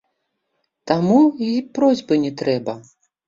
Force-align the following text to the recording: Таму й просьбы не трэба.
Таму 0.91 1.19
й 1.19 1.69
просьбы 1.77 2.19
не 2.25 2.31
трэба. 2.43 2.73